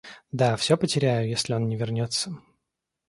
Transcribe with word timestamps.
Да, 0.31 0.57
всё 0.57 0.77
потеряю, 0.77 1.29
если 1.29 1.53
он 1.53 1.67
не 1.67 1.75
вернется. 1.75 2.35